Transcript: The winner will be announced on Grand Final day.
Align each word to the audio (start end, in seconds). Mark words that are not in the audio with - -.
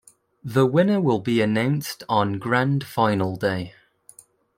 The 0.43 0.65
winner 0.65 0.99
will 0.99 1.19
be 1.19 1.41
announced 1.43 2.01
on 2.09 2.39
Grand 2.39 2.83
Final 2.87 3.35
day. 3.35 3.75